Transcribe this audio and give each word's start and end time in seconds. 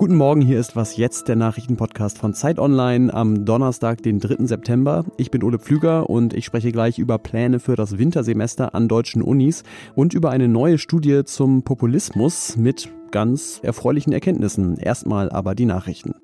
Guten 0.00 0.16
Morgen, 0.16 0.40
hier 0.40 0.58
ist 0.58 0.76
Was 0.76 0.96
Jetzt, 0.96 1.28
der 1.28 1.36
Nachrichtenpodcast 1.36 2.16
von 2.16 2.32
Zeit 2.32 2.58
Online 2.58 3.12
am 3.12 3.44
Donnerstag, 3.44 4.02
den 4.02 4.18
3. 4.18 4.46
September. 4.46 5.04
Ich 5.18 5.30
bin 5.30 5.42
Ole 5.42 5.58
Pflüger 5.58 6.08
und 6.08 6.32
ich 6.32 6.46
spreche 6.46 6.72
gleich 6.72 6.98
über 6.98 7.18
Pläne 7.18 7.60
für 7.60 7.76
das 7.76 7.98
Wintersemester 7.98 8.74
an 8.74 8.88
deutschen 8.88 9.20
Unis 9.20 9.62
und 9.94 10.14
über 10.14 10.30
eine 10.30 10.48
neue 10.48 10.78
Studie 10.78 11.24
zum 11.26 11.62
Populismus 11.62 12.56
mit 12.56 12.88
ganz 13.10 13.60
erfreulichen 13.62 14.14
Erkenntnissen. 14.14 14.78
Erstmal 14.78 15.28
aber 15.28 15.54
die 15.54 15.66
Nachrichten. 15.66 16.14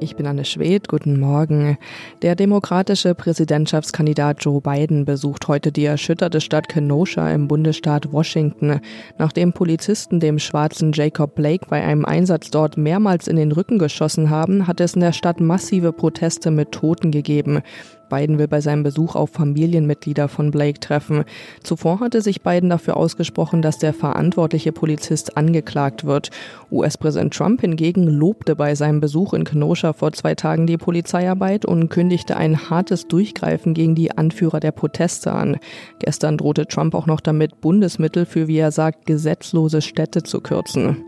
Ich 0.00 0.14
bin 0.14 0.28
Anne 0.28 0.44
Schwedt, 0.44 0.86
guten 0.86 1.18
Morgen. 1.18 1.76
Der 2.22 2.36
demokratische 2.36 3.16
Präsidentschaftskandidat 3.16 4.44
Joe 4.44 4.60
Biden 4.60 5.04
besucht 5.04 5.48
heute 5.48 5.72
die 5.72 5.86
erschütterte 5.86 6.40
Stadt 6.40 6.68
Kenosha 6.68 7.28
im 7.32 7.48
Bundesstaat 7.48 8.12
Washington. 8.12 8.80
Nachdem 9.18 9.52
Polizisten 9.52 10.20
dem 10.20 10.38
schwarzen 10.38 10.92
Jacob 10.92 11.34
Blake 11.34 11.66
bei 11.68 11.82
einem 11.82 12.04
Einsatz 12.04 12.50
dort 12.50 12.76
mehrmals 12.76 13.26
in 13.26 13.34
den 13.34 13.50
Rücken 13.50 13.80
geschossen 13.80 14.30
haben, 14.30 14.68
hat 14.68 14.80
es 14.80 14.94
in 14.94 15.00
der 15.00 15.12
Stadt 15.12 15.40
massive 15.40 15.92
Proteste 15.92 16.52
mit 16.52 16.70
Toten 16.70 17.10
gegeben. 17.10 17.62
Biden 18.08 18.38
will 18.38 18.48
bei 18.48 18.60
seinem 18.60 18.82
Besuch 18.82 19.14
auf 19.14 19.30
Familienmitglieder 19.30 20.28
von 20.28 20.50
Blake 20.50 20.80
treffen. 20.80 21.24
Zuvor 21.62 22.00
hatte 22.00 22.22
sich 22.22 22.42
Biden 22.42 22.70
dafür 22.70 22.96
ausgesprochen, 22.96 23.62
dass 23.62 23.78
der 23.78 23.92
verantwortliche 23.92 24.72
Polizist 24.72 25.36
angeklagt 25.36 26.04
wird. 26.04 26.30
US-Präsident 26.70 27.34
Trump 27.34 27.60
hingegen 27.60 28.06
lobte 28.06 28.56
bei 28.56 28.74
seinem 28.74 29.00
Besuch 29.00 29.32
in 29.32 29.44
Kenosha 29.44 29.92
vor 29.92 30.12
zwei 30.12 30.34
Tagen 30.34 30.66
die 30.66 30.76
Polizeiarbeit 30.76 31.64
und 31.64 31.88
kündigte 31.88 32.36
ein 32.36 32.70
hartes 32.70 33.08
Durchgreifen 33.08 33.74
gegen 33.74 33.94
die 33.94 34.16
Anführer 34.16 34.60
der 34.60 34.72
Proteste 34.72 35.32
an. 35.32 35.56
Gestern 35.98 36.36
drohte 36.38 36.66
Trump 36.66 36.94
auch 36.94 37.06
noch 37.06 37.20
damit, 37.20 37.60
Bundesmittel 37.60 38.26
für, 38.26 38.48
wie 38.48 38.58
er 38.58 38.72
sagt, 38.72 39.06
gesetzlose 39.06 39.82
Städte 39.82 40.22
zu 40.22 40.40
kürzen. 40.40 41.04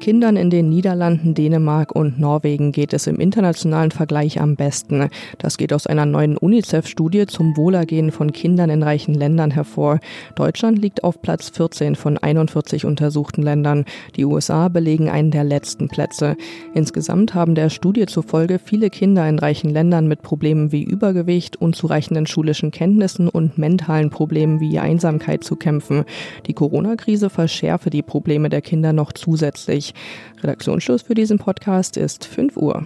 Kindern 0.00 0.36
in 0.36 0.50
den 0.50 0.68
Niederlanden, 0.68 1.34
Dänemark 1.34 1.94
und 1.94 2.18
Norwegen 2.18 2.72
geht 2.72 2.92
es 2.92 3.06
im 3.06 3.16
internationalen 3.16 3.90
Vergleich 3.90 4.40
am 4.40 4.56
besten. 4.56 5.08
Das 5.38 5.56
geht 5.56 5.72
aus 5.72 5.86
einer 5.86 6.06
neuen 6.06 6.36
UNICEF-Studie 6.42 7.26
zum 7.26 7.56
Wohlergehen 7.56 8.10
von 8.10 8.32
Kindern 8.32 8.68
in 8.68 8.82
reichen 8.82 9.14
Ländern 9.14 9.52
hervor. 9.52 10.00
Deutschland 10.34 10.78
liegt 10.78 11.04
auf 11.04 11.22
Platz 11.22 11.50
14 11.50 11.94
von 11.94 12.18
41 12.18 12.84
untersuchten 12.84 13.42
Ländern. 13.42 13.84
Die 14.16 14.24
USA 14.24 14.68
belegen 14.68 15.08
einen 15.08 15.30
der 15.30 15.44
letzten 15.44 15.88
Plätze. 15.88 16.36
Insgesamt 16.74 17.34
haben 17.34 17.54
der 17.54 17.70
Studie 17.70 18.06
zufolge 18.06 18.58
viele 18.58 18.90
Kinder 18.90 19.28
in 19.28 19.38
reichen 19.38 19.70
Ländern 19.70 20.08
mit 20.08 20.22
Problemen 20.22 20.72
wie 20.72 20.82
Übergewicht, 20.82 21.56
unzureichenden 21.56 22.26
schulischen 22.26 22.72
Kenntnissen 22.72 23.28
und 23.28 23.56
mentalen 23.56 24.10
Problemen 24.10 24.60
wie 24.60 24.78
Einsamkeit 24.78 25.44
zu 25.44 25.56
kämpfen. 25.56 26.04
Die 26.46 26.54
Corona-Krise 26.54 27.30
verschärfe 27.30 27.90
die 27.90 28.02
Probleme 28.02 28.48
der 28.48 28.62
Kinder 28.62 28.92
noch 28.92 29.12
zusätzlich. 29.12 29.94
Redaktionsschluss 30.42 31.02
für 31.02 31.14
diesen 31.14 31.38
Podcast 31.38 31.96
ist 31.96 32.24
5 32.24 32.56
Uhr. 32.56 32.84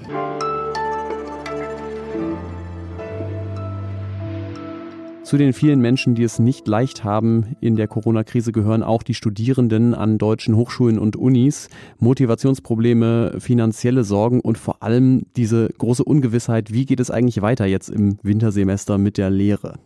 Zu 5.27 5.39
den 5.39 5.53
vielen 5.53 5.81
Menschen, 5.81 6.15
die 6.15 6.23
es 6.23 6.39
nicht 6.39 6.69
leicht 6.69 7.03
haben 7.03 7.57
in 7.61 7.75
der 7.75 7.89
Corona-Krise, 7.89 8.53
gehören 8.53 8.85
auch 8.85 9.03
die 9.03 9.13
Studierenden 9.13 9.93
an 9.93 10.19
deutschen 10.19 10.55
Hochschulen 10.55 11.01
und 11.01 11.17
Unis. 11.17 11.69
Motivationsprobleme, 11.99 13.41
finanzielle 13.41 14.05
Sorgen 14.05 14.41
und 14.41 14.57
vor 14.57 14.85
allem 14.85 15.27
diese 15.35 15.69
große 15.79 16.05
Ungewissheit, 16.05 16.73
wie 16.73 16.87
geht 16.87 17.01
es 17.01 17.11
eigentlich 17.11 17.43
weiter 17.43 17.67
jetzt 17.67 17.91
im 17.91 18.21
Wintersemester 18.23 18.99
mit 18.99 19.19
der 19.19 19.31
Lehre? 19.31 19.81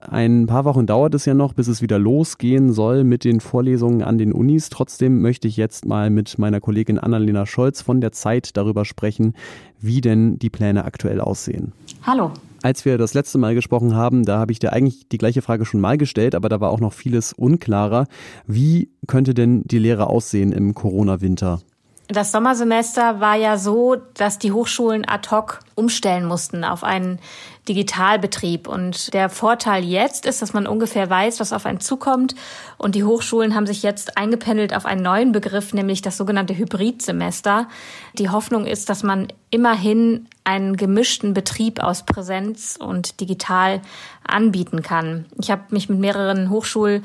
Ein 0.00 0.46
paar 0.46 0.64
Wochen 0.64 0.84
dauert 0.84 1.14
es 1.14 1.26
ja 1.26 1.34
noch, 1.34 1.52
bis 1.52 1.68
es 1.68 1.80
wieder 1.80 2.00
losgehen 2.00 2.72
soll 2.72 3.04
mit 3.04 3.22
den 3.22 3.38
Vorlesungen 3.38 4.02
an 4.02 4.18
den 4.18 4.32
Unis. 4.32 4.68
Trotzdem 4.68 5.20
möchte 5.20 5.46
ich 5.46 5.58
jetzt 5.58 5.86
mal 5.86 6.10
mit 6.10 6.40
meiner 6.40 6.58
Kollegin 6.58 6.98
Annalena 6.98 7.46
Scholz 7.46 7.82
von 7.82 8.00
der 8.00 8.10
Zeit 8.10 8.56
darüber 8.56 8.84
sprechen, 8.84 9.34
wie 9.80 10.00
denn 10.00 10.40
die 10.40 10.50
Pläne 10.50 10.86
aktuell 10.86 11.20
aussehen. 11.20 11.70
Hallo. 12.02 12.32
Als 12.62 12.84
wir 12.84 12.98
das 12.98 13.14
letzte 13.14 13.38
Mal 13.38 13.54
gesprochen 13.54 13.94
haben, 13.94 14.24
da 14.24 14.38
habe 14.38 14.52
ich 14.52 14.58
dir 14.58 14.72
eigentlich 14.74 15.08
die 15.08 15.16
gleiche 15.16 15.40
Frage 15.40 15.64
schon 15.64 15.80
mal 15.80 15.96
gestellt, 15.96 16.34
aber 16.34 16.50
da 16.50 16.60
war 16.60 16.70
auch 16.70 16.80
noch 16.80 16.92
vieles 16.92 17.32
unklarer. 17.32 18.06
Wie 18.46 18.90
könnte 19.06 19.32
denn 19.32 19.62
die 19.64 19.78
Lehre 19.78 20.08
aussehen 20.08 20.52
im 20.52 20.74
Corona-Winter? 20.74 21.60
Das 22.12 22.32
Sommersemester 22.32 23.20
war 23.20 23.36
ja 23.36 23.56
so, 23.56 23.94
dass 24.14 24.40
die 24.40 24.50
Hochschulen 24.50 25.08
ad 25.08 25.30
hoc 25.30 25.60
umstellen 25.76 26.24
mussten 26.24 26.64
auf 26.64 26.82
einen 26.82 27.20
Digitalbetrieb. 27.68 28.66
Und 28.66 29.14
der 29.14 29.30
Vorteil 29.30 29.84
jetzt 29.84 30.26
ist, 30.26 30.42
dass 30.42 30.52
man 30.52 30.66
ungefähr 30.66 31.08
weiß, 31.08 31.38
was 31.38 31.52
auf 31.52 31.66
einen 31.66 31.78
zukommt. 31.78 32.34
Und 32.78 32.96
die 32.96 33.04
Hochschulen 33.04 33.54
haben 33.54 33.66
sich 33.66 33.84
jetzt 33.84 34.18
eingependelt 34.18 34.74
auf 34.74 34.86
einen 34.86 35.02
neuen 35.02 35.30
Begriff, 35.30 35.72
nämlich 35.72 36.02
das 36.02 36.16
sogenannte 36.16 36.58
Hybridsemester. 36.58 37.68
Die 38.18 38.28
Hoffnung 38.28 38.66
ist, 38.66 38.88
dass 38.88 39.04
man 39.04 39.28
immerhin 39.50 40.26
einen 40.42 40.76
gemischten 40.76 41.32
Betrieb 41.32 41.80
aus 41.80 42.04
Präsenz 42.04 42.76
und 42.76 43.20
digital 43.20 43.82
anbieten 44.26 44.82
kann. 44.82 45.26
Ich 45.40 45.52
habe 45.52 45.62
mich 45.70 45.88
mit 45.88 46.00
mehreren 46.00 46.50
Hochschul 46.50 47.02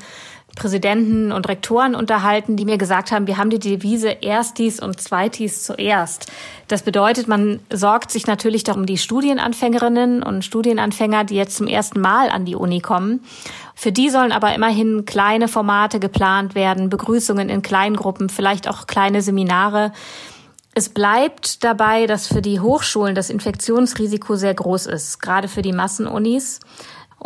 Präsidenten 0.56 1.30
und 1.30 1.48
Rektoren 1.48 1.94
unterhalten, 1.94 2.56
die 2.56 2.64
mir 2.64 2.78
gesagt 2.78 3.12
haben, 3.12 3.28
wir 3.28 3.36
haben 3.36 3.50
die 3.50 3.60
Devise 3.60 4.08
Erstis 4.22 4.80
und 4.80 5.00
Zweitis 5.00 5.62
zuerst. 5.62 6.32
Das 6.66 6.82
bedeutet, 6.82 7.28
man 7.28 7.60
sorgt 7.72 8.10
sich 8.10 8.26
natürlich 8.26 8.64
darum 8.64 8.86
die 8.86 8.98
Studienanfängerinnen 8.98 10.24
und 10.24 10.44
Studienanfänger, 10.44 11.22
die 11.24 11.36
jetzt 11.36 11.56
zum 11.56 11.68
ersten 11.68 12.00
Mal 12.00 12.30
an 12.30 12.44
die 12.44 12.56
Uni 12.56 12.80
kommen. 12.80 13.20
Für 13.76 13.92
die 13.92 14.10
sollen 14.10 14.32
aber 14.32 14.54
immerhin 14.54 15.04
kleine 15.04 15.46
Formate 15.46 16.00
geplant 16.00 16.54
werden, 16.54 16.88
Begrüßungen 16.88 17.50
in 17.50 17.62
Kleingruppen, 17.62 18.30
vielleicht 18.30 18.68
auch 18.68 18.86
kleine 18.86 19.20
Seminare. 19.22 19.92
Es 20.74 20.88
bleibt 20.88 21.62
dabei, 21.64 22.06
dass 22.06 22.26
für 22.26 22.42
die 22.42 22.60
Hochschulen 22.60 23.14
das 23.14 23.30
Infektionsrisiko 23.30 24.36
sehr 24.36 24.54
groß 24.54 24.86
ist, 24.86 25.20
gerade 25.20 25.48
für 25.48 25.62
die 25.62 25.72
Massenunis. 25.72 26.60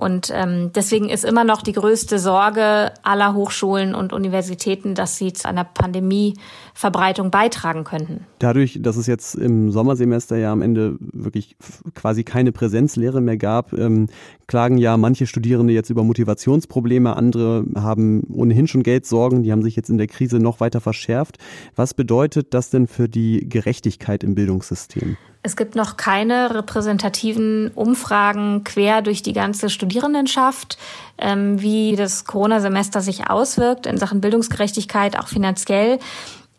Und 0.00 0.32
ähm, 0.34 0.70
deswegen 0.74 1.10
ist 1.10 1.26
immer 1.26 1.44
noch 1.44 1.60
die 1.60 1.72
größte 1.72 2.18
Sorge 2.18 2.90
aller 3.02 3.34
Hochschulen 3.34 3.94
und 3.94 4.14
Universitäten, 4.14 4.94
dass 4.94 5.18
sie 5.18 5.34
zu 5.34 5.46
einer 5.46 5.64
Pandemieverbreitung 5.64 7.30
beitragen 7.30 7.84
könnten. 7.84 8.24
Dadurch, 8.38 8.78
dass 8.80 8.96
es 8.96 9.06
jetzt 9.06 9.34
im 9.34 9.70
Sommersemester 9.70 10.38
ja 10.38 10.52
am 10.52 10.62
Ende 10.62 10.96
wirklich 11.00 11.56
quasi 11.94 12.24
keine 12.24 12.50
Präsenzlehre 12.50 13.20
mehr 13.20 13.36
gab, 13.36 13.74
ähm, 13.74 14.06
klagen 14.46 14.78
ja 14.78 14.96
manche 14.96 15.26
Studierende 15.26 15.74
jetzt 15.74 15.90
über 15.90 16.02
Motivationsprobleme, 16.02 17.14
andere 17.14 17.66
haben 17.74 18.22
ohnehin 18.32 18.68
schon 18.68 18.82
Geldsorgen, 18.82 19.42
die 19.42 19.52
haben 19.52 19.62
sich 19.62 19.76
jetzt 19.76 19.90
in 19.90 19.98
der 19.98 20.06
Krise 20.06 20.38
noch 20.38 20.60
weiter 20.60 20.80
verschärft. 20.80 21.36
Was 21.76 21.92
bedeutet 21.92 22.54
das 22.54 22.70
denn 22.70 22.86
für 22.86 23.10
die 23.10 23.46
Gerechtigkeit 23.46 24.24
im 24.24 24.34
Bildungssystem? 24.34 25.18
Es 25.42 25.56
gibt 25.56 25.74
noch 25.74 25.96
keine 25.96 26.54
repräsentativen 26.54 27.70
Umfragen 27.74 28.62
quer 28.64 29.00
durch 29.00 29.22
die 29.22 29.32
ganze 29.32 29.70
Studierendenschaft, 29.70 30.76
ähm, 31.16 31.62
wie 31.62 31.96
das 31.96 32.26
Corona-Semester 32.26 33.00
sich 33.00 33.30
auswirkt 33.30 33.86
in 33.86 33.96
Sachen 33.96 34.20
Bildungsgerechtigkeit, 34.20 35.18
auch 35.18 35.28
finanziell. 35.28 35.98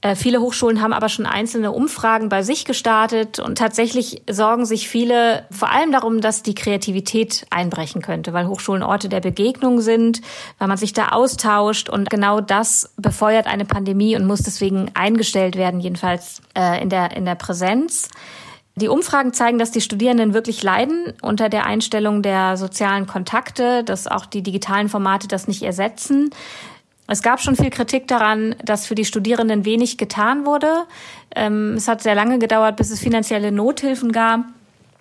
Äh, 0.03 0.15
viele 0.15 0.41
Hochschulen 0.41 0.81
haben 0.81 0.93
aber 0.93 1.09
schon 1.09 1.27
einzelne 1.27 1.71
Umfragen 1.71 2.27
bei 2.29 2.41
sich 2.41 2.65
gestartet 2.65 3.37
und 3.37 3.59
tatsächlich 3.59 4.23
sorgen 4.27 4.65
sich 4.65 4.89
viele 4.89 5.45
vor 5.51 5.69
allem 5.71 5.91
darum, 5.91 6.19
dass 6.19 6.41
die 6.41 6.55
Kreativität 6.55 7.45
einbrechen 7.51 8.01
könnte, 8.01 8.33
weil 8.33 8.47
Hochschulen 8.47 8.81
Orte 8.81 9.09
der 9.09 9.19
Begegnung 9.19 9.79
sind, 9.81 10.21
weil 10.57 10.67
man 10.67 10.77
sich 10.77 10.93
da 10.93 11.09
austauscht 11.09 11.87
und 11.87 12.09
genau 12.09 12.41
das 12.41 12.91
befeuert 12.97 13.45
eine 13.45 13.65
Pandemie 13.65 14.15
und 14.15 14.25
muss 14.25 14.41
deswegen 14.41 14.89
eingestellt 14.95 15.55
werden, 15.55 15.79
jedenfalls 15.79 16.41
äh, 16.57 16.81
in 16.81 16.89
der 16.89 17.15
in 17.15 17.25
der 17.25 17.35
Präsenz. 17.35 18.09
Die 18.75 18.87
Umfragen 18.87 19.33
zeigen, 19.33 19.57
dass 19.57 19.71
die 19.71 19.81
Studierenden 19.81 20.33
wirklich 20.33 20.63
leiden 20.63 21.13
unter 21.21 21.49
der 21.49 21.65
Einstellung 21.65 22.21
der 22.21 22.55
sozialen 22.55 23.05
Kontakte, 23.05 23.83
dass 23.83 24.07
auch 24.07 24.25
die 24.25 24.43
digitalen 24.43 24.87
Formate 24.87 25.27
das 25.27 25.47
nicht 25.47 25.63
ersetzen. 25.63 26.29
Es 27.07 27.21
gab 27.21 27.41
schon 27.41 27.57
viel 27.57 27.69
Kritik 27.69 28.07
daran, 28.07 28.55
dass 28.63 28.87
für 28.87 28.95
die 28.95 29.03
Studierenden 29.03 29.65
wenig 29.65 29.97
getan 29.97 30.45
wurde. 30.45 30.85
Ähm, 31.35 31.73
es 31.75 31.89
hat 31.89 32.01
sehr 32.01 32.15
lange 32.15 32.39
gedauert, 32.39 32.77
bis 32.77 32.89
es 32.89 33.01
finanzielle 33.01 33.51
Nothilfen 33.51 34.13
gab. 34.13 34.45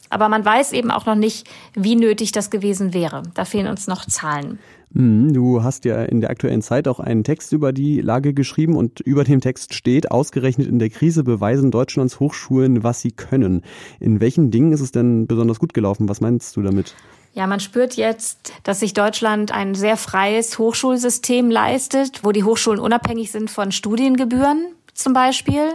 Aber 0.08 0.28
man 0.28 0.44
weiß 0.44 0.72
eben 0.72 0.90
auch 0.90 1.06
noch 1.06 1.14
nicht, 1.14 1.48
wie 1.74 1.94
nötig 1.94 2.32
das 2.32 2.50
gewesen 2.50 2.92
wäre. 2.92 3.22
Da 3.34 3.44
fehlen 3.44 3.68
uns 3.68 3.86
noch 3.86 4.04
Zahlen. 4.04 4.58
Mhm, 4.92 5.32
du 5.32 5.62
hast 5.62 5.84
ja 5.84 6.02
in 6.02 6.20
der 6.20 6.30
aktuellen 6.30 6.62
Zeit 6.62 6.88
auch 6.88 6.98
einen 6.98 7.22
Text 7.22 7.52
über 7.52 7.72
die 7.72 8.00
Lage 8.00 8.34
geschrieben 8.34 8.76
und 8.76 9.00
über 9.00 9.24
dem 9.24 9.40
Text 9.40 9.74
steht, 9.74 10.10
ausgerechnet 10.10 10.66
in 10.66 10.78
der 10.78 10.90
Krise 10.90 11.22
beweisen 11.22 11.70
Deutschlands 11.70 12.18
Hochschulen, 12.18 12.82
was 12.82 13.00
sie 13.00 13.12
können. 13.12 13.62
In 14.00 14.20
welchen 14.20 14.50
Dingen 14.50 14.72
ist 14.72 14.80
es 14.80 14.90
denn 14.90 15.26
besonders 15.26 15.60
gut 15.60 15.74
gelaufen? 15.74 16.08
Was 16.08 16.20
meinst 16.20 16.56
du 16.56 16.62
damit? 16.62 16.94
Ja, 17.32 17.46
man 17.46 17.60
spürt 17.60 17.94
jetzt, 17.94 18.52
dass 18.64 18.80
sich 18.80 18.92
Deutschland 18.92 19.52
ein 19.52 19.76
sehr 19.76 19.96
freies 19.96 20.58
Hochschulsystem 20.58 21.48
leistet, 21.48 22.24
wo 22.24 22.32
die 22.32 22.42
Hochschulen 22.42 22.80
unabhängig 22.80 23.30
sind 23.30 23.50
von 23.50 23.70
Studiengebühren 23.70 24.74
zum 24.94 25.12
Beispiel 25.12 25.74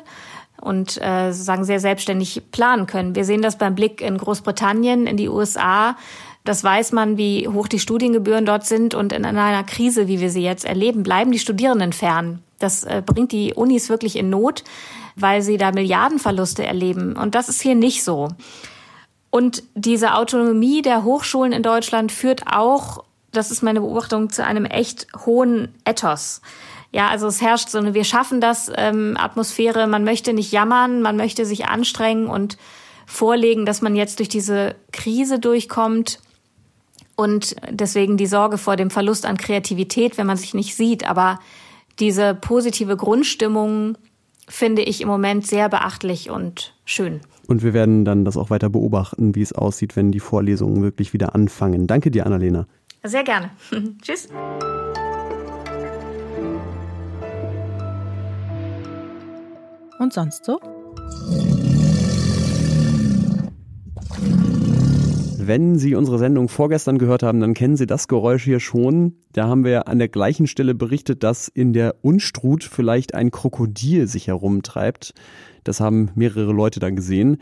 und 0.60 1.00
äh, 1.02 1.32
sozusagen 1.32 1.64
sehr 1.64 1.80
selbstständig 1.80 2.42
planen 2.52 2.88
können. 2.88 3.16
Wir 3.16 3.24
sehen 3.24 3.42
das 3.42 3.58
beim 3.58 3.76
Blick 3.76 4.02
in 4.02 4.18
Großbritannien, 4.18 5.08
in 5.08 5.16
die 5.16 5.30
USA 5.30 5.96
Das 6.46 6.64
weiß 6.64 6.92
man, 6.92 7.18
wie 7.18 7.48
hoch 7.48 7.68
die 7.68 7.80
Studiengebühren 7.80 8.46
dort 8.46 8.66
sind. 8.66 8.94
Und 8.94 9.12
in 9.12 9.26
einer 9.26 9.64
Krise, 9.64 10.08
wie 10.08 10.20
wir 10.20 10.30
sie 10.30 10.44
jetzt 10.44 10.64
erleben, 10.64 11.04
bleiben 11.04 11.32
die 11.32 11.40
Studierenden 11.40 11.92
fern. 11.92 12.42
Das 12.60 12.84
äh, 12.84 13.02
bringt 13.06 13.32
die 13.32 13.54
Unis 13.54 13.90
wirklich 13.90 14.16
in 14.16 14.30
Not, 14.30 14.64
weil 15.16 15.42
sie 15.42 15.58
da 15.58 15.72
Milliardenverluste 15.72 16.64
erleben. 16.64 17.18
Und 17.18 17.36
das 17.36 17.50
ist 17.50 17.62
hier 17.62 17.76
nicht 17.76 18.04
so. 18.04 18.30
Und 19.32 19.64
diese 19.74 20.14
Autonomie 20.14 20.82
der 20.82 21.04
Hochschulen 21.04 21.52
in 21.52 21.64
Deutschland 21.64 22.12
führt 22.12 22.44
auch, 22.48 23.04
das 23.32 23.52
ist 23.52 23.64
meine 23.64 23.82
Beobachtung, 23.82 24.30
zu 24.30 24.46
einem 24.46 24.66
echt 24.66 25.08
hohen 25.26 25.74
Ethos. 25.84 26.42
Ja, 26.92 27.10
also 27.10 27.28
es 27.28 27.42
herrscht 27.42 27.70
so 27.70 27.80
eine 27.80 27.94
Wir 27.94 28.06
schaffen 28.06 28.40
das 28.40 28.72
ähm, 28.74 29.18
Atmosphäre. 29.20 29.88
Man 29.88 30.06
möchte 30.06 30.32
nicht 30.32 30.54
jammern, 30.54 31.02
man 31.02 31.18
möchte 31.18 31.46
sich 31.46 31.66
anstrengen 31.66 32.28
und 32.28 32.58
vorlegen, 33.06 33.66
dass 33.66 33.82
man 33.82 33.96
jetzt 33.96 34.20
durch 34.20 34.30
diese 34.30 34.76
Krise 34.94 35.40
durchkommt. 35.40 36.20
Und 37.16 37.56
deswegen 37.70 38.18
die 38.18 38.26
Sorge 38.26 38.58
vor 38.58 38.76
dem 38.76 38.90
Verlust 38.90 39.26
an 39.26 39.38
Kreativität, 39.38 40.18
wenn 40.18 40.28
man 40.28 40.38
sich 40.38 40.54
nicht 40.54 40.76
sieht. 40.76 41.10
Aber 41.10 41.40
diese 42.00 42.36
positive 42.36 42.98
Grundstimmung 42.98 43.98
finde 44.48 44.82
ich 44.82 45.02
im 45.02 45.08
Moment 45.08 45.48
sehr 45.48 45.70
beachtlich 45.70 46.30
und 46.30 46.76
schön. 46.86 47.22
Und 47.48 47.64
wir 47.64 47.74
werden 47.74 48.06
dann 48.06 48.26
das 48.26 48.38
auch 48.38 48.50
weiter 48.50 48.70
beobachten, 48.70 49.36
wie 49.36 49.42
es 49.42 49.54
aussieht, 49.54 49.96
wenn 49.96 50.12
die 50.12 50.20
Vorlesungen 50.20 50.82
wirklich 50.82 51.14
wieder 51.14 51.36
anfangen. 51.36 51.88
Danke 51.88 52.12
dir, 52.12 52.26
Annalena. 52.26 52.68
Sehr 53.04 53.24
gerne. 53.24 53.52
Tschüss. 54.02 54.30
Und 60.00 60.14
sonst 60.14 60.46
so? 60.46 60.60
Wenn 65.48 65.78
Sie 65.78 65.94
unsere 65.94 66.18
Sendung 66.18 66.50
vorgestern 66.50 66.98
gehört 66.98 67.22
haben, 67.22 67.40
dann 67.40 67.54
kennen 67.54 67.78
Sie 67.78 67.86
das 67.86 68.08
Geräusch 68.08 68.44
hier 68.44 68.60
schon. 68.60 69.18
Da 69.32 69.48
haben 69.48 69.64
wir 69.64 69.88
an 69.88 70.00
der 70.00 70.08
gleichen 70.08 70.48
Stelle 70.48 70.74
berichtet, 70.74 71.22
dass 71.22 71.50
in 71.50 71.72
der 71.72 71.98
Unstrut 72.02 72.64
vielleicht 72.64 73.14
ein 73.14 73.30
Krokodil 73.30 74.08
sich 74.08 74.26
herumtreibt. 74.26 75.14
Das 75.64 75.80
haben 75.80 76.10
mehrere 76.16 76.52
Leute 76.52 76.80
dann 76.80 76.96
gesehen. 76.96 77.38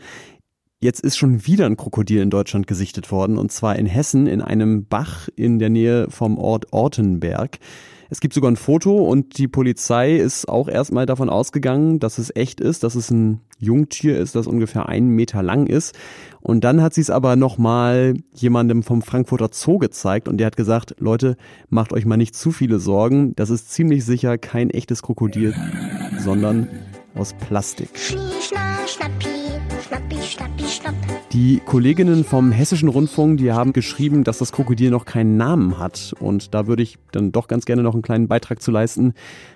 Jetzt 0.84 1.00
ist 1.00 1.16
schon 1.16 1.46
wieder 1.46 1.64
ein 1.64 1.78
Krokodil 1.78 2.20
in 2.20 2.28
Deutschland 2.28 2.66
gesichtet 2.66 3.10
worden, 3.10 3.38
und 3.38 3.50
zwar 3.50 3.76
in 3.76 3.86
Hessen 3.86 4.26
in 4.26 4.42
einem 4.42 4.84
Bach 4.84 5.30
in 5.34 5.58
der 5.58 5.70
Nähe 5.70 6.08
vom 6.10 6.36
Ort 6.36 6.74
Ortenberg. 6.74 7.58
Es 8.10 8.20
gibt 8.20 8.34
sogar 8.34 8.50
ein 8.50 8.56
Foto 8.56 8.98
und 8.98 9.38
die 9.38 9.48
Polizei 9.48 10.14
ist 10.14 10.46
auch 10.46 10.68
erstmal 10.68 11.06
davon 11.06 11.30
ausgegangen, 11.30 12.00
dass 12.00 12.18
es 12.18 12.36
echt 12.36 12.60
ist, 12.60 12.82
dass 12.82 12.96
es 12.96 13.10
ein 13.10 13.40
Jungtier 13.58 14.18
ist, 14.18 14.34
das 14.34 14.46
ungefähr 14.46 14.86
einen 14.86 15.08
Meter 15.08 15.42
lang 15.42 15.68
ist. 15.68 15.96
Und 16.42 16.64
dann 16.64 16.82
hat 16.82 16.92
sie 16.92 17.00
es 17.00 17.08
aber 17.08 17.34
nochmal 17.34 18.12
jemandem 18.34 18.82
vom 18.82 19.00
Frankfurter 19.00 19.48
Zoo 19.52 19.78
gezeigt 19.78 20.28
und 20.28 20.36
der 20.36 20.48
hat 20.48 20.58
gesagt, 20.58 20.96
Leute, 20.98 21.38
macht 21.70 21.94
euch 21.94 22.04
mal 22.04 22.18
nicht 22.18 22.36
zu 22.36 22.52
viele 22.52 22.78
Sorgen. 22.78 23.34
Das 23.36 23.48
ist 23.48 23.70
ziemlich 23.72 24.04
sicher 24.04 24.36
kein 24.36 24.68
echtes 24.68 25.00
Krokodil, 25.00 25.54
sondern 26.18 26.68
aus 27.14 27.32
Plastik. 27.32 27.88
Die 31.32 31.60
Kolleginnen 31.60 32.24
vom 32.24 32.52
Hessischen 32.52 32.88
Rundfunk, 32.88 33.38
die 33.38 33.52
haben 33.52 33.72
geschrieben, 33.72 34.24
dass 34.24 34.38
das 34.38 34.52
Krokodil 34.52 34.90
noch 34.90 35.04
keinen 35.04 35.36
Namen 35.36 35.78
hat. 35.78 36.14
Und 36.20 36.54
da 36.54 36.66
würde 36.66 36.82
ich 36.82 36.98
dann 37.12 37.32
doch 37.32 37.48
ganz 37.48 37.64
gerne 37.64 37.82
noch 37.82 37.94
einen 37.94 38.02
kleinen 38.02 38.28
Beitrag 38.28 38.62
zu 38.62 38.70
leisten. 38.70 39.14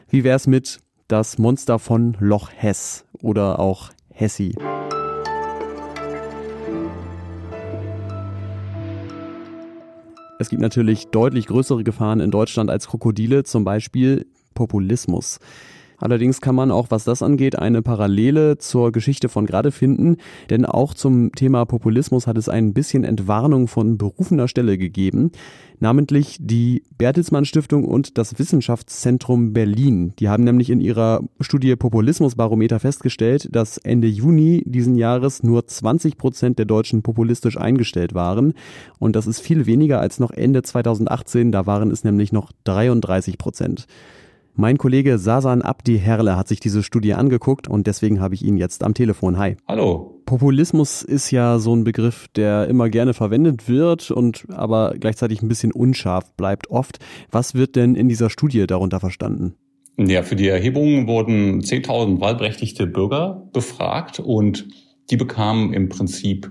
Wie 0.09 0.25
wäre 0.25 0.37
es 0.37 0.47
mit 0.47 0.81
das 1.07 1.39
Monster 1.39 1.79
von 1.79 2.17
Loch 2.21 2.51
Hess 2.55 3.05
oder 3.21 3.59
auch 3.59 3.91
Hessi? 4.13 4.55
Es 10.41 10.51
gibt 10.51 10.63
natürlich 10.63 11.09
deutlich 11.09 11.47
größere 11.47 11.83
Gefahren 11.83 12.21
in 12.21 12.31
Deutschland 12.31 12.71
als 12.71 12.87
Krokodile, 12.87 13.43
zum 13.43 13.65
Beispiel 13.65 14.27
Populismus. 14.55 15.41
Allerdings 15.99 16.41
kann 16.41 16.55
man 16.55 16.71
auch, 16.71 16.87
was 16.91 17.05
das 17.05 17.23
angeht, 17.23 17.59
eine 17.59 17.83
Parallele 17.83 18.59
zur 18.59 18.93
Geschichte 18.93 19.29
von 19.29 19.47
gerade 19.47 19.73
finden, 19.73 20.17
denn 20.49 20.65
auch 20.65 20.95
zum 20.95 21.33
Thema 21.33 21.65
Populismus 21.65 22.27
hat 22.27 22.39
es 22.39 22.49
ein 22.49 22.73
bisschen 22.73 23.05
Entwarnung 23.05 23.67
von 23.67 23.99
berufener 23.99 24.47
Stelle 24.47 24.79
gegeben, 24.79 25.33
namentlich 25.81 26.39
die 26.41 26.85
Bertelsmann 26.97 27.45
Stiftung 27.45 27.85
und 27.85 28.17
das 28.17 28.39
Wissenschaftszentrum 28.39 29.53
Berlin. 29.53 30.13
Die 30.19 30.29
haben 30.29 30.45
nämlich 30.45 30.71
in 30.71 30.81
ihrer 30.81 31.21
Studie 31.41 31.75
Populismusbarometer 31.77 32.79
festgestellt, 32.79 33.49
dass 33.51 33.79
Ende 33.79 34.09
Juni 34.09 34.63
diesen 34.67 34.97
Jahres 34.97 35.43
nur 35.43 35.67
20 35.67 36.17
Prozent 36.17 36.59
der 36.59 36.67
Deutschen 36.67 37.03
populistisch 37.03 37.59
eingestellt 37.59 38.15
waren 38.15 38.55
und 38.99 39.17
das 39.17 39.27
ist 39.27 39.41
viel 39.41 39.67
weniger 39.67 40.01
als 40.01 40.21
noch 40.21 40.31
Ende 40.31 40.63
2018, 40.63 41.51
da 41.51 41.67
waren 41.67 41.91
es 41.91 42.05
nämlich 42.05 42.33
noch 42.33 42.53
33 42.65 43.39
Prozent. 43.39 43.87
Mein 44.61 44.77
Kollege 44.77 45.19
Sasan 45.19 45.63
Abdi 45.63 46.01
Herle 46.01 46.37
hat 46.37 46.49
sich 46.49 46.59
diese 46.59 46.83
Studie 46.83 47.15
angeguckt 47.15 47.69
und 47.69 47.87
deswegen 47.87 48.21
habe 48.21 48.35
ich 48.35 48.45
ihn 48.45 48.57
jetzt 48.57 48.83
am 48.83 48.93
Telefon. 48.93 49.39
Hi. 49.39 49.55
Hallo. 49.69 50.21
Populismus 50.27 51.03
ist 51.03 51.31
ja 51.31 51.61
so 51.61 51.77
ein 51.77 51.85
Begriff, 51.85 52.27
der 52.35 52.67
immer 52.67 52.89
gerne 52.89 53.15
verwendet 53.15 53.69
wird 53.69 54.11
und 54.11 54.47
aber 54.51 54.97
gleichzeitig 54.99 55.43
ein 55.43 55.49
bisschen 55.49 55.71
unscharf 55.71 56.35
bleibt 56.35 56.71
oft. 56.71 56.99
Was 57.31 57.55
wird 57.55 57.77
denn 57.77 57.95
in 57.95 58.09
dieser 58.09 58.31
Studie 58.31 58.67
darunter 58.67 58.99
verstanden? 58.99 59.55
Ja, 59.97 60.25
für 60.25 60.35
die 60.35 60.49
Erhebung 60.49 61.07
wurden 61.07 61.61
10.000 61.61 62.21
wahlberechtigte 62.21 62.89
Bürger 62.89 63.49
befragt 63.53 64.19
und 64.19 64.67
die 65.09 65.17
bekamen 65.17 65.73
im 65.73 65.89
Prinzip 65.89 66.51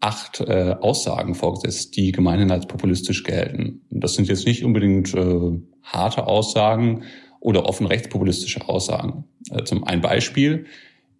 acht 0.00 0.40
äh, 0.40 0.74
Aussagen 0.80 1.34
vorgesetzt, 1.34 1.96
die 1.96 2.12
gemeinhin 2.12 2.50
als 2.50 2.66
populistisch 2.66 3.22
gelten. 3.22 3.80
Das 3.88 4.14
sind 4.14 4.28
jetzt 4.28 4.46
nicht 4.46 4.64
unbedingt 4.64 5.14
äh, 5.14 5.58
harte 5.82 6.26
Aussagen 6.26 7.04
oder 7.42 7.66
offen 7.66 7.86
rechtspopulistische 7.86 8.68
Aussagen. 8.68 9.24
Äh, 9.50 9.64
zum 9.64 9.84
ein 9.84 10.00
Beispiel. 10.00 10.66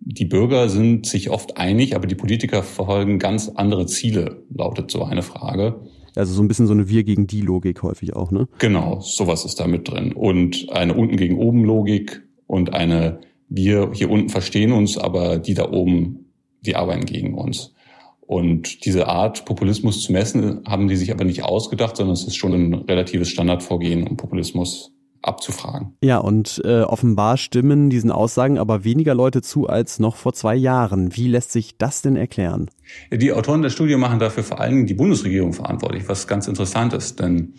Die 0.00 0.24
Bürger 0.24 0.68
sind 0.68 1.06
sich 1.06 1.30
oft 1.30 1.58
einig, 1.58 1.94
aber 1.94 2.06
die 2.06 2.14
Politiker 2.14 2.62
verfolgen 2.62 3.18
ganz 3.18 3.48
andere 3.48 3.86
Ziele, 3.86 4.42
lautet 4.52 4.90
so 4.90 5.04
eine 5.04 5.22
Frage. 5.22 5.80
Also 6.16 6.34
so 6.34 6.42
ein 6.42 6.48
bisschen 6.48 6.66
so 6.66 6.72
eine 6.72 6.88
Wir 6.88 7.04
gegen 7.04 7.26
die 7.26 7.40
Logik 7.40 7.82
häufig 7.82 8.14
auch, 8.14 8.30
ne? 8.30 8.48
Genau, 8.58 9.00
sowas 9.00 9.44
ist 9.44 9.60
da 9.60 9.66
mit 9.66 9.88
drin. 9.88 10.12
Und 10.12 10.68
eine 10.70 10.94
unten 10.94 11.16
gegen 11.16 11.38
oben 11.38 11.64
Logik 11.64 12.22
und 12.46 12.74
eine 12.74 13.20
Wir 13.48 13.90
hier 13.92 14.10
unten 14.10 14.28
verstehen 14.28 14.72
uns, 14.72 14.98
aber 14.98 15.38
die 15.38 15.54
da 15.54 15.70
oben, 15.70 16.32
die 16.60 16.74
arbeiten 16.76 17.06
gegen 17.06 17.34
uns. 17.34 17.74
Und 18.20 18.84
diese 18.84 19.08
Art, 19.08 19.44
Populismus 19.44 20.02
zu 20.02 20.12
messen, 20.12 20.62
haben 20.66 20.88
die 20.88 20.96
sich 20.96 21.12
aber 21.12 21.24
nicht 21.24 21.44
ausgedacht, 21.44 21.96
sondern 21.96 22.14
es 22.14 22.24
ist 22.24 22.36
schon 22.36 22.52
ein 22.52 22.74
relatives 22.74 23.28
Standardvorgehen, 23.28 24.06
um 24.06 24.16
Populismus 24.16 24.91
abzufragen. 25.22 25.96
Ja, 26.02 26.18
und 26.18 26.60
äh, 26.64 26.82
offenbar 26.82 27.36
stimmen 27.36 27.90
diesen 27.90 28.10
Aussagen 28.10 28.58
aber 28.58 28.84
weniger 28.84 29.14
Leute 29.14 29.42
zu 29.42 29.68
als 29.68 29.98
noch 29.98 30.16
vor 30.16 30.32
zwei 30.32 30.54
Jahren. 30.54 31.16
Wie 31.16 31.28
lässt 31.28 31.52
sich 31.52 31.78
das 31.78 32.02
denn 32.02 32.16
erklären? 32.16 32.70
Die 33.12 33.32
Autoren 33.32 33.62
der 33.62 33.70
Studie 33.70 33.96
machen 33.96 34.18
dafür 34.18 34.42
vor 34.42 34.60
allen 34.60 34.72
Dingen 34.72 34.86
die 34.86 34.94
Bundesregierung 34.94 35.52
verantwortlich, 35.52 36.08
was 36.08 36.26
ganz 36.26 36.48
interessant 36.48 36.92
ist, 36.92 37.20
denn 37.20 37.54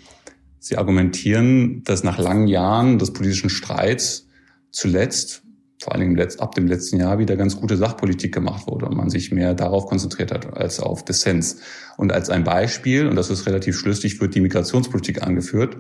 sie 0.60 0.78
argumentieren, 0.78 1.84
dass 1.84 2.04
nach 2.04 2.18
langen 2.18 2.48
Jahren 2.48 3.00
des 3.00 3.14
politischen 3.14 3.50
Streits 3.50 4.28
zuletzt 4.72 5.44
vor 5.84 5.94
allen 5.94 6.16
Dingen 6.16 6.40
ab 6.40 6.56
dem 6.56 6.66
letzten 6.66 6.98
Jahr 6.98 7.20
wieder 7.20 7.36
ganz 7.36 7.58
gute 7.58 7.76
Sachpolitik 7.76 8.34
gemacht 8.34 8.68
wurde 8.68 8.86
und 8.86 8.96
man 8.96 9.10
sich 9.10 9.32
mehr 9.32 9.54
darauf 9.54 9.86
konzentriert 9.86 10.32
hat 10.32 10.56
als 10.56 10.80
auf 10.80 11.04
Dissens. 11.04 11.58
Und 11.98 12.14
als 12.14 12.30
ein 12.30 12.46
Beispiel, 12.46 13.08
und 13.08 13.18
das 13.18 13.30
ist 13.30 13.46
relativ 13.46 13.78
schlüssig, 13.78 14.22
wird 14.22 14.34
die 14.34 14.42
Migrationspolitik 14.42 15.22
angeführt, 15.22 15.78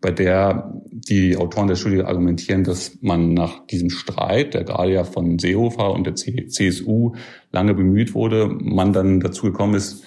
bei 0.00 0.10
der 0.10 0.72
die 0.90 1.36
Autoren 1.36 1.68
der 1.68 1.76
Studie 1.76 2.02
argumentieren, 2.02 2.64
dass 2.64 2.98
man 3.02 3.34
nach 3.34 3.66
diesem 3.66 3.90
Streit, 3.90 4.54
der 4.54 4.64
gerade 4.64 4.92
ja 4.92 5.04
von 5.04 5.38
Seehofer 5.38 5.92
und 5.92 6.04
der 6.06 6.14
CSU 6.14 7.14
lange 7.52 7.74
bemüht 7.74 8.14
wurde, 8.14 8.48
man 8.48 8.92
dann 8.92 9.20
dazu 9.20 9.46
gekommen 9.46 9.74
ist, 9.74 10.04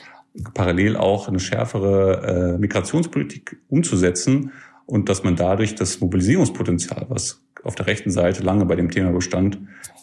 parallel 0.54 0.98
auch 0.98 1.28
eine 1.28 1.40
schärfere 1.40 2.56
äh, 2.56 2.58
Migrationspolitik 2.60 3.58
umzusetzen 3.70 4.52
und 4.86 5.10
dass 5.10 5.24
man 5.24 5.36
dadurch 5.36 5.76
das 5.76 6.00
Mobilisierungspotenzial, 6.00 7.06
was 7.10 7.44
auf 7.64 7.76
der 7.76 7.88
rechten 7.88 8.10
Seite 8.10 8.44
lange 8.44 8.66
bei 8.66 8.76
dem 8.76 8.90
Thema 8.90 9.12
bestand, 9.12 9.60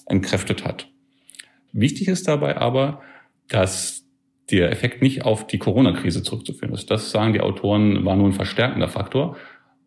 entkräftet 0.07 0.65
hat. 0.65 0.89
Wichtig 1.73 2.09
ist 2.09 2.29
dabei 2.29 2.57
aber, 2.57 3.03
dass 3.49 4.05
der 4.51 4.71
Effekt 4.71 5.03
nicht 5.03 5.25
auf 5.25 5.47
die 5.47 5.59
Corona-Krise 5.59 6.23
zurückzuführen 6.23 6.75
ist. 6.75 6.91
Das 6.91 7.11
sagen 7.11 7.33
die 7.33 7.41
Autoren, 7.41 8.05
war 8.05 8.17
nur 8.17 8.29
ein 8.29 8.33
verstärkender 8.33 8.89
Faktor 8.89 9.37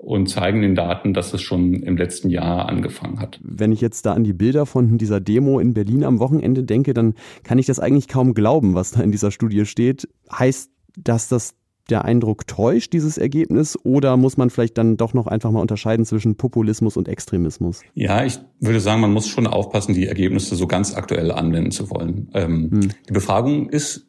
und 0.03 0.27
zeigen 0.27 0.62
den 0.62 0.75
Daten, 0.75 1.13
dass 1.13 1.33
es 1.33 1.41
schon 1.41 1.75
im 1.75 1.95
letzten 1.95 2.29
Jahr 2.29 2.67
angefangen 2.67 3.19
hat. 3.19 3.39
Wenn 3.41 3.72
ich 3.72 3.79
jetzt 3.79 4.05
da 4.05 4.13
an 4.13 4.24
die 4.24 4.33
Bilder 4.33 4.65
von 4.65 4.98
dieser 4.98 5.22
Demo 5.22 5.60
in 5.60 5.74
Berlin 5.74 6.03
am 6.03 6.19
Wochenende 6.19 6.63
denke, 6.63 6.93
dann 6.93 7.13
kann 7.43 7.57
ich 7.57 7.65
das 7.65 7.79
eigentlich 7.79 8.10
kaum 8.10 8.33
glauben, 8.33 8.75
was 8.75 8.91
da 8.91 9.01
in 9.01 9.12
dieser 9.12 9.31
Studie 9.31 9.65
steht. 9.65 10.10
Heißt, 10.31 10.69
dass 10.98 11.29
das 11.29 11.55
der 11.89 12.05
Eindruck 12.05 12.48
täuscht, 12.48 12.93
dieses 12.93 13.17
Ergebnis, 13.17 13.77
oder 13.83 14.15
muss 14.15 14.38
man 14.38 14.50
vielleicht 14.50 14.77
dann 14.77 14.98
doch 14.98 15.13
noch 15.13 15.27
einfach 15.27 15.51
mal 15.51 15.60
unterscheiden 15.60 16.05
zwischen 16.05 16.36
Populismus 16.36 16.98
und 16.98 17.07
Extremismus? 17.07 17.81
Ja, 17.93 18.24
ich 18.25 18.39
würde 18.60 18.79
sagen, 18.79 19.01
man 19.01 19.12
muss 19.12 19.27
schon 19.27 19.48
aufpassen, 19.48 19.93
die 19.93 20.07
Ergebnisse 20.07 20.55
so 20.55 20.67
ganz 20.67 20.95
aktuell 20.95 21.31
anwenden 21.31 21.72
zu 21.72 21.89
wollen. 21.89 22.29
Ähm, 22.33 22.72
hm. 22.72 22.89
Die 23.07 23.13
Befragung 23.13 23.69
ist 23.69 24.07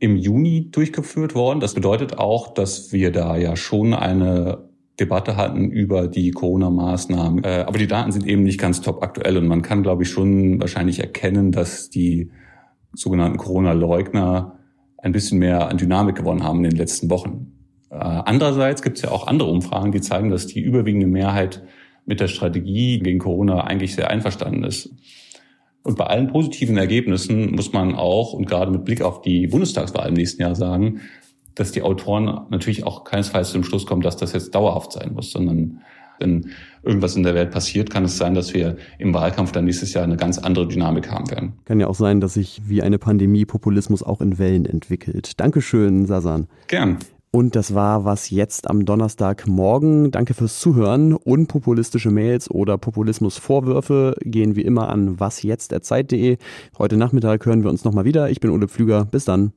im 0.00 0.16
Juni 0.16 0.70
durchgeführt 0.70 1.34
worden. 1.34 1.58
Das 1.58 1.74
bedeutet 1.74 2.18
auch, 2.18 2.54
dass 2.54 2.92
wir 2.92 3.10
da 3.10 3.36
ja 3.36 3.56
schon 3.56 3.94
eine 3.94 4.67
Debatte 5.00 5.36
hatten 5.36 5.70
über 5.70 6.08
die 6.08 6.30
Corona-Maßnahmen. 6.32 7.44
Äh, 7.44 7.64
aber 7.66 7.78
die 7.78 7.86
Daten 7.86 8.12
sind 8.12 8.26
eben 8.26 8.42
nicht 8.42 8.58
ganz 8.58 8.80
top 8.80 9.02
aktuell 9.02 9.36
und 9.36 9.46
man 9.46 9.62
kann, 9.62 9.82
glaube 9.82 10.02
ich, 10.02 10.10
schon 10.10 10.60
wahrscheinlich 10.60 11.00
erkennen, 11.00 11.52
dass 11.52 11.90
die 11.90 12.30
sogenannten 12.94 13.38
Corona-Leugner 13.38 14.58
ein 14.98 15.12
bisschen 15.12 15.38
mehr 15.38 15.68
an 15.68 15.76
Dynamik 15.76 16.16
gewonnen 16.16 16.42
haben 16.42 16.64
in 16.64 16.70
den 16.70 16.78
letzten 16.78 17.10
Wochen. 17.10 17.52
Äh, 17.90 17.96
andererseits 17.96 18.82
gibt 18.82 18.96
es 18.96 19.02
ja 19.02 19.10
auch 19.10 19.26
andere 19.26 19.48
Umfragen, 19.48 19.92
die 19.92 20.00
zeigen, 20.00 20.30
dass 20.30 20.46
die 20.46 20.60
überwiegende 20.60 21.06
Mehrheit 21.06 21.62
mit 22.04 22.20
der 22.20 22.28
Strategie 22.28 22.98
gegen 22.98 23.18
Corona 23.18 23.64
eigentlich 23.64 23.94
sehr 23.94 24.10
einverstanden 24.10 24.64
ist. 24.64 24.90
Und 25.84 25.96
bei 25.96 26.06
allen 26.06 26.28
positiven 26.28 26.76
Ergebnissen 26.76 27.54
muss 27.54 27.72
man 27.72 27.94
auch 27.94 28.32
und 28.32 28.46
gerade 28.46 28.70
mit 28.70 28.84
Blick 28.84 29.00
auf 29.00 29.22
die 29.22 29.46
Bundestagswahl 29.46 30.08
im 30.08 30.14
nächsten 30.14 30.42
Jahr 30.42 30.54
sagen, 30.54 31.00
dass 31.58 31.72
die 31.72 31.82
Autoren 31.82 32.46
natürlich 32.50 32.84
auch 32.84 33.04
keinesfalls 33.04 33.50
zum 33.50 33.64
Schluss 33.64 33.86
kommen, 33.86 34.02
dass 34.02 34.16
das 34.16 34.32
jetzt 34.32 34.54
dauerhaft 34.54 34.92
sein 34.92 35.12
muss, 35.14 35.32
sondern 35.32 35.80
wenn 36.20 36.50
irgendwas 36.82 37.16
in 37.16 37.22
der 37.22 37.34
Welt 37.34 37.50
passiert, 37.50 37.90
kann 37.90 38.04
es 38.04 38.16
sein, 38.16 38.34
dass 38.34 38.54
wir 38.54 38.76
im 38.98 39.14
Wahlkampf 39.14 39.52
dann 39.52 39.64
nächstes 39.64 39.92
Jahr 39.92 40.04
eine 40.04 40.16
ganz 40.16 40.38
andere 40.38 40.66
Dynamik 40.66 41.10
haben 41.10 41.30
werden. 41.30 41.52
Kann 41.64 41.80
ja 41.80 41.86
auch 41.86 41.94
sein, 41.94 42.20
dass 42.20 42.34
sich 42.34 42.62
wie 42.66 42.82
eine 42.82 42.98
Pandemie 42.98 43.44
Populismus 43.44 44.02
auch 44.02 44.20
in 44.20 44.38
Wellen 44.38 44.66
entwickelt. 44.66 45.38
Dankeschön, 45.38 46.06
Sasan. 46.06 46.48
Gern. 46.66 46.98
Und 47.30 47.56
das 47.56 47.74
war 47.74 48.06
was 48.06 48.30
jetzt 48.30 48.70
am 48.70 48.86
Donnerstagmorgen. 48.86 50.10
Danke 50.10 50.32
fürs 50.32 50.60
Zuhören. 50.60 51.12
Unpopulistische 51.12 52.10
Mails 52.10 52.50
oder 52.50 52.78
Populismusvorwürfe 52.78 54.16
gehen 54.22 54.56
wie 54.56 54.62
immer 54.62 54.88
an 54.88 55.20
wasjetzt.zeit.de. 55.20 56.38
Heute 56.78 56.96
Nachmittag 56.96 57.44
hören 57.44 57.62
wir 57.62 57.70
uns 57.70 57.84
nochmal 57.84 58.06
wieder. 58.06 58.30
Ich 58.30 58.40
bin 58.40 58.50
Ole 58.50 58.66
Pflüger. 58.66 59.04
Bis 59.04 59.26
dann. 59.26 59.52